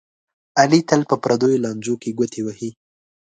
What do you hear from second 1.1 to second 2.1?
پردیو لانجو کې